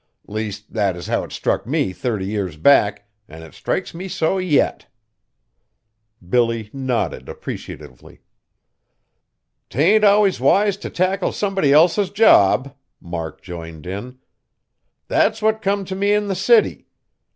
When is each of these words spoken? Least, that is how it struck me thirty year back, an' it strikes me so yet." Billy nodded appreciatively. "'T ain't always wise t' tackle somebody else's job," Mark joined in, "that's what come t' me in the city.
Least, 0.25 0.73
that 0.73 0.95
is 0.95 1.05
how 1.05 1.23
it 1.23 1.31
struck 1.31 1.67
me 1.67 1.93
thirty 1.93 2.25
year 2.25 2.51
back, 2.57 3.07
an' 3.29 3.43
it 3.43 3.53
strikes 3.53 3.93
me 3.93 4.07
so 4.07 4.39
yet." 4.39 4.87
Billy 6.27 6.71
nodded 6.73 7.29
appreciatively. 7.29 8.21
"'T 9.69 9.77
ain't 9.79 10.03
always 10.03 10.39
wise 10.39 10.75
t' 10.75 10.89
tackle 10.89 11.31
somebody 11.31 11.71
else's 11.71 12.09
job," 12.09 12.73
Mark 12.99 13.43
joined 13.43 13.85
in, 13.85 14.17
"that's 15.07 15.39
what 15.39 15.61
come 15.61 15.85
t' 15.85 15.93
me 15.93 16.13
in 16.13 16.29
the 16.29 16.35
city. 16.35 16.87